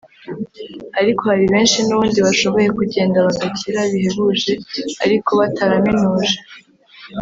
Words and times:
ariko 0.99 1.21
hari 1.31 1.45
benshi 1.53 1.79
n’ubundi 1.83 2.19
bashoboye 2.27 2.67
kugenda 2.77 3.17
bagakira 3.27 3.79
bihebuje 3.91 4.53
ariko 5.03 5.29
bataraminuje 5.39 6.37